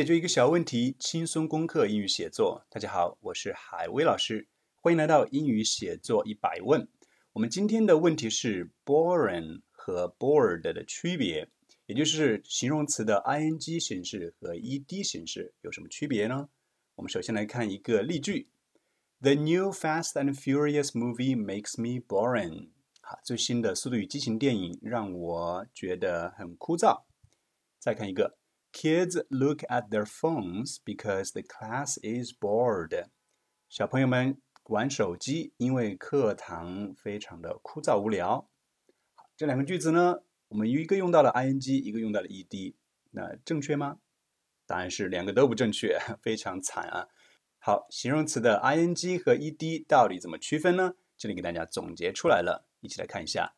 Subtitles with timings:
[0.00, 2.64] 解决一个小问题，轻松攻克英语写作。
[2.70, 4.48] 大家好，我是海威老师，
[4.80, 6.88] 欢迎来到英语写作一百问。
[7.34, 11.50] 我们今天的问题是 boring 和 bored 的区别，
[11.84, 16.48] 也就是形容词的 ing 形式和 ed 形式有什么区别呢？
[16.94, 18.48] 我们首先来看一个例句
[19.20, 22.70] ：The new Fast and Furious movie makes me boring。
[23.02, 27.02] 好，最新的《速度与激情》电影让我觉得很枯燥。
[27.78, 28.39] 再看一个。
[28.72, 33.08] Kids look at their phones because the class is bored。
[33.68, 38.48] 小朋友们玩手机，因为课堂非常的枯燥无聊。
[39.36, 42.74] 这两个句子呢，我们一个用到了 ing，一个用到了 ed，
[43.10, 43.98] 那正确吗？
[44.66, 47.08] 答案是两个都不正确， 非常惨啊。
[47.58, 50.94] 好，形容词的 ing 和 ed 到底怎么区分呢？
[51.18, 53.56] 这里给大家总结出来了，一起来看一下。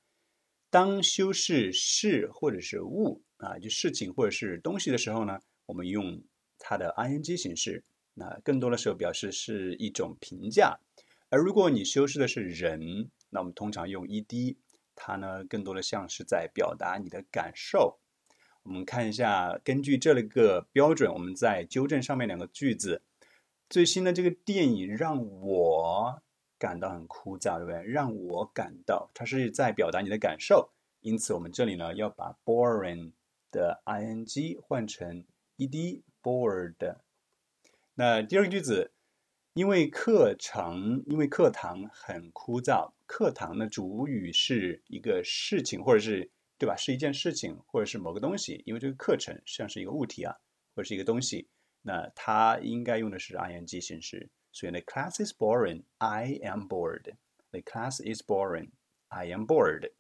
[0.70, 3.22] 当修饰事或者是物。
[3.42, 6.22] 啊，就事情或者是东西的时候呢，我们用
[6.58, 7.84] 它的 ing 形式。
[8.14, 10.78] 那更多的时候表示是一种评价。
[11.28, 14.56] 而如果你修饰的是人，那我们通常用 ed，
[14.94, 17.98] 它呢更多的像是在表达你的感受。
[18.62, 23.02] 我们看一下，根据这个标准，我们在纠正上面两个句子。
[23.68, 26.22] 最新的这个电影让我
[26.58, 27.82] 感到很枯燥，对不对？
[27.82, 30.70] 让我感到，它是在表达你的感受。
[31.00, 33.12] 因此，我们这里呢要把 boring。
[33.52, 35.24] 的 ing 换成
[35.58, 36.96] ed bored。
[37.94, 38.90] 那第二个句子，
[39.52, 42.92] 因为课程，因为课堂很枯燥。
[43.06, 46.74] 课堂的主语是一个事情，或者是对吧？
[46.74, 48.62] 是一件事情，或者是某个东西。
[48.64, 50.34] 因为这个课程像是一个物体啊，
[50.74, 51.46] 或者是一个东西，
[51.82, 54.30] 那它应该用的是 ing 形式。
[54.50, 55.82] 所以呢，class is boring.
[55.98, 57.14] I am bored.
[57.50, 58.70] The class is boring.
[59.08, 59.90] I am bored.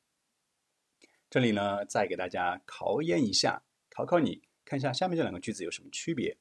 [1.32, 6.36] 这里呢，再给大家考验一下，考考你，看一下下面这两个句子有什么区别。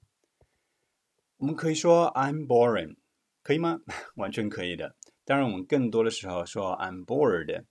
[1.38, 2.98] 我们可以说 I'm boring，
[3.42, 3.80] 可以吗？
[4.16, 4.98] 完全可以的。
[5.24, 7.64] 当然，我们更多的时候说 I'm bored，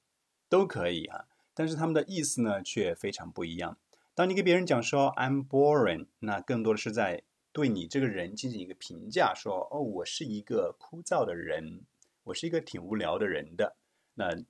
[0.49, 1.27] 都可以啊。
[1.53, 3.77] 但是它们的意思呢，却非常不一样。
[4.15, 11.83] 当你给别人讲说 I'm boring，那更多的是在对你这个人进行一个评价，说哦，我是一个枯燥的人，
[12.25, 13.77] 我是一个挺无聊的人的。
[14.15, 14.43] 那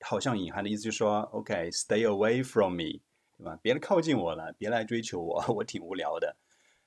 [0.00, 3.00] 好像隐含的意思就是说，OK，stay away from me，
[3.36, 3.58] 对吧？
[3.62, 6.36] 别来靠近我了，别来追求我， 我挺无聊的。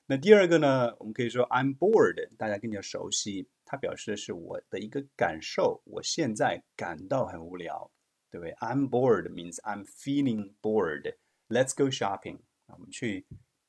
[0.06, 7.90] 那第二个呢，我们可以说 I'm bored，大家更加熟悉，它表示的是我的一个感受，我现在感到很无聊，
[8.30, 11.14] 对不对？I'm bored means I'm feeling bored。
[11.48, 13.26] Let's go shopping，我们去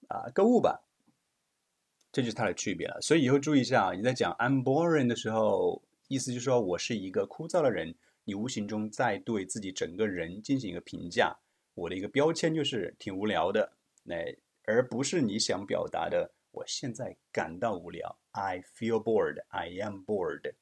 [0.08, 0.84] 啊购物吧。
[2.12, 3.00] 这就是它的区别了。
[3.02, 7.94] 所以以后注意一下啊，你在讲 I'm boring 的时候，意思就是说我是一个枯燥的人。
[8.26, 11.38] 你无形中在对自己整个人进行一个评价，
[11.74, 13.74] 我的一个标签就是挺无聊的，
[14.04, 14.16] 那
[14.66, 16.34] 而不是你想表达的。
[16.52, 20.54] 我现在感到无聊，I feel bored, I am bored。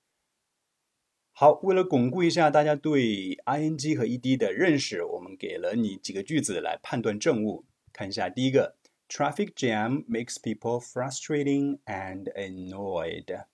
[1.34, 7.66] 好，为了巩固一下大家对 ing 和 ed 的认识，我们给了你几个句子来判断正误。
[7.92, 8.78] 看一下第一个
[9.10, 13.46] ，Traffic jam makes people frustrating and annoyed。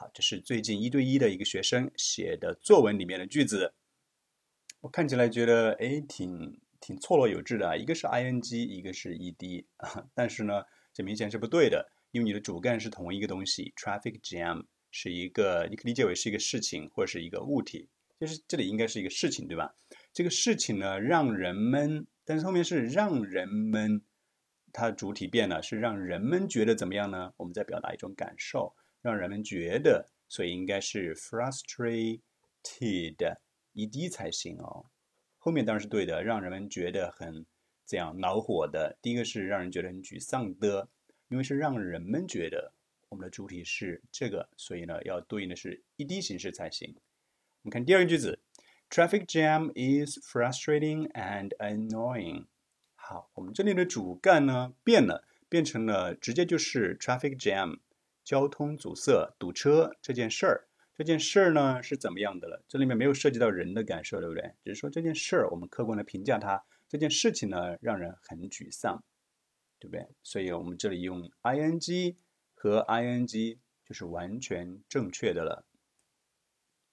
[0.00, 3.74] 好，这是最近一对一的一个学生写的作文里面的句子，
[4.80, 7.74] 我看起来觉得哎，挺挺错落有致的啊。
[7.74, 9.64] 一个是 ing，一个是 ed，
[10.14, 10.62] 但是呢，
[10.94, 13.72] 这明显是不对的，因为你的主干是同一个东西。
[13.74, 17.88] Traffic jam 是一个，你可以理解为是一个事情或者是一个物体，
[18.20, 19.74] 就是这里应该是一个事情，对吧？
[20.12, 24.00] 这个事情呢，让人们，但是后面是让人们，
[24.72, 27.32] 它主体变了，是让人们觉得怎么样呢？
[27.38, 28.76] 我们在表达一种感受。
[29.00, 32.28] 让人们觉得，所以应该是 frustrated
[33.74, 34.86] ed 才行哦。
[35.38, 37.46] 后面当然是对的，让人们觉得很
[37.86, 38.98] 这样恼火的。
[39.00, 40.88] 第一个是让人觉得很沮丧的，
[41.28, 42.72] 因为是让人们觉得
[43.08, 46.94] 我们的主体是这个，所以呢要对应的是 ed 形式才行。
[47.62, 48.40] 我们看第二个句子
[48.90, 52.46] ，Traffic jam is frustrating and annoying。
[52.96, 57.78] 好，我们这里的主干呢变了，变成了直接就是 traffic jam。
[58.28, 62.62] 交通阻塞、堵车这件事儿，这件事儿呢是怎么样的了？
[62.68, 64.52] 这里面没有涉及到人的感受，对不对？
[64.62, 66.62] 只是说这件事儿，我们客观的评价它。
[66.90, 69.02] 这件事情呢，让人很沮丧，
[69.78, 70.06] 对不对？
[70.22, 72.16] 所以我们这里用 ing
[72.52, 75.64] 和 ing 就是完全正确的了。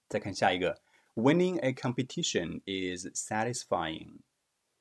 [0.08, 0.80] 再看下一个
[1.16, 4.20] ，Winning a competition is satisfying。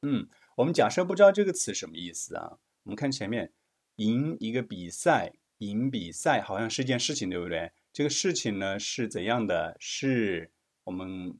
[0.04, 2.60] 嗯，我们假设不知道这个词什么意思啊？
[2.84, 3.52] 我们看前面，
[3.98, 5.34] 赢一个比赛。
[5.60, 7.72] 赢比赛好像是一件事情，对不对？
[7.94, 9.78] 这个事情呢是怎样的？
[9.80, 10.52] 是
[10.84, 11.40] 我们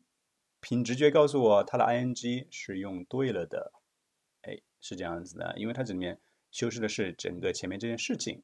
[0.62, 3.74] 凭直觉告诉我，它的 ing 是用对了的。
[4.42, 6.20] 哎，是这样子的，因为它这里面
[6.50, 8.42] 修饰的是整个前面这件事情。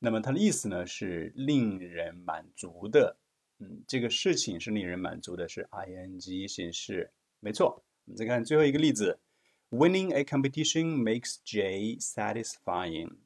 [0.00, 3.18] 那么它的意思呢是令人满足的。
[3.58, 7.84] 嗯，这个事情是令人满足的，是 ing 形式，没错。
[8.06, 9.20] 我们再看最后一个例子
[9.68, 13.18] ，Winning a competition makes Jay satisfying。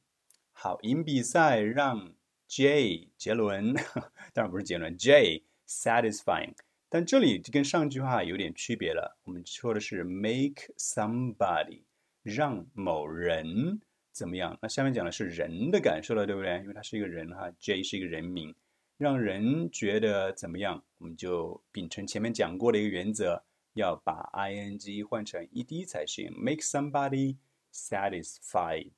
[0.57, 2.15] 好，赢比赛让
[2.47, 3.75] J 杰伦，
[4.33, 6.55] 当然不是杰伦，J satisfying。
[6.89, 11.83] 但这里就跟上句话有点区别了，我们说的是 make somebody，
[12.23, 13.81] 让某人
[14.13, 14.57] 怎么样？
[14.63, 16.57] 那下面讲的是人的感受了，对不对？
[16.61, 18.55] 因为他是一个人哈，J 是一个人名。
[18.97, 20.85] 让人觉得怎么样？
[20.99, 23.43] 我们就秉承前面讲过的一个原则，
[23.73, 26.33] 要把 ing 换成 ed 才行。
[26.39, 27.39] Make somebody
[27.73, 28.91] satisfied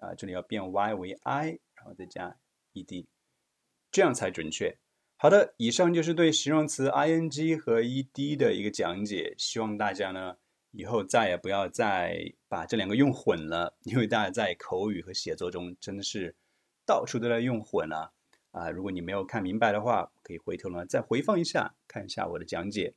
[0.00, 2.36] 啊，这里要变 y 为 i，然后再加
[2.74, 3.06] ed，
[3.92, 4.76] 这样才准确。
[5.16, 9.34] 好的，以上就是对形容词 ing 和 ed 的一个讲解。
[9.36, 10.38] 希望大家呢
[10.70, 16.34] 以后再也不要再把这两个用混了，因为大家在口语和写作中真的是
[16.86, 18.14] 到处都在用混了。
[18.52, 22.94] 啊，如果你没有看明白的话，可以回头呢再回放一下，看一下我的讲解。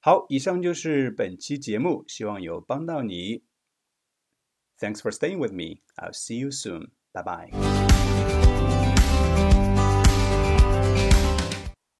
[0.00, 3.42] 好，以上就是本期节目，希望有帮到你。
[4.84, 5.80] Thanks for staying with me.
[5.98, 6.90] I'll see you soon.
[7.14, 8.40] Bye bye.